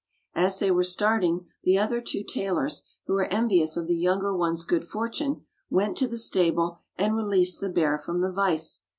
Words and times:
As 0.33 0.57
they 0.57 0.71
were 0.71 0.83
starting, 0.83 1.45
the 1.63 1.77
other 1.77 2.01
two 2.01 2.23
tailors, 2.23 2.85
who 3.05 3.13
were 3.13 3.31
envious 3.31 3.77
of 3.77 3.85
the 3.85 3.95
younger 3.95 4.35
one's 4.35 4.65
good 4.65 4.83
fortune, 4.83 5.45
went 5.69 5.95
to 5.97 6.07
the 6.07 6.17
stable 6.17 6.79
and 6.95 7.15
released 7.15 7.59
the 7.59 7.69
bear 7.69 7.99
from 7.99 8.21
the 8.21 8.31
vise. 8.31 8.81